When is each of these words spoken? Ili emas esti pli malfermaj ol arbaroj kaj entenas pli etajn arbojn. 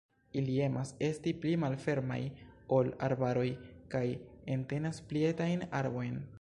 Ili 0.39 0.53
emas 0.67 0.93
esti 1.07 1.33
pli 1.43 1.51
malfermaj 1.63 2.17
ol 2.79 2.89
arbaroj 3.09 3.47
kaj 3.95 4.05
entenas 4.59 5.03
pli 5.13 5.27
etajn 5.33 5.67
arbojn. 5.83 6.23